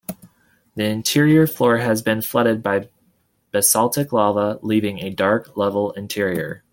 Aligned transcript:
The 0.73 0.85
interior 0.85 1.45
floor 1.45 1.77
has 1.77 2.01
been 2.01 2.23
flooded 2.23 2.63
by 2.63 2.89
basaltic 3.51 4.11
lava, 4.11 4.57
leaving 4.63 4.97
a 4.97 5.11
dark, 5.11 5.55
level 5.55 5.91
interior. 5.91 6.63